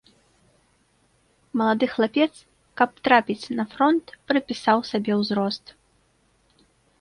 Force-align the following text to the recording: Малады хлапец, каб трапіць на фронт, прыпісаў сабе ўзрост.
Малады 1.59 1.85
хлапец, 1.93 2.29
каб 2.81 2.89
трапіць 3.09 3.51
на 3.61 3.65
фронт, 3.75 4.05
прыпісаў 4.33 4.83
сабе 4.91 5.13
ўзрост. 5.21 5.65